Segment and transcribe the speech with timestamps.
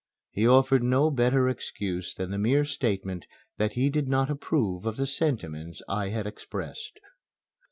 [0.31, 4.97] He offered no better excuse than the mere statement that he did not approve of
[4.97, 6.99] the sentiments I had expressed.